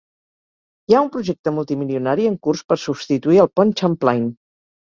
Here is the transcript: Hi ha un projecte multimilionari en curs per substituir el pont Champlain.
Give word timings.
Hi 0.91 0.95
ha 0.95 1.01
un 1.07 1.11
projecte 1.15 1.53
multimilionari 1.57 2.27
en 2.31 2.39
curs 2.49 2.65
per 2.73 2.81
substituir 2.87 3.43
el 3.45 3.51
pont 3.61 3.75
Champlain. 3.83 4.27